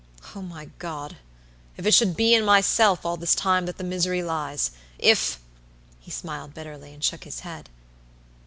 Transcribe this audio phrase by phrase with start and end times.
[0.35, 1.17] Oh, my God,
[1.77, 5.39] if it should be in myself all this time that the misery lies; if"
[5.99, 7.69] he smiled bitterly, and shook his head.